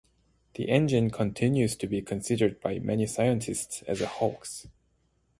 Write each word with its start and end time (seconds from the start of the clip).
The 0.55 0.67
engine 0.67 1.11
continues 1.11 1.75
to 1.75 1.85
be 1.85 2.01
considered 2.01 2.59
by 2.59 2.79
many 2.79 3.05
scientists 3.05 3.83
as 3.83 4.01
a 4.01 4.07
hoax. 4.07 4.67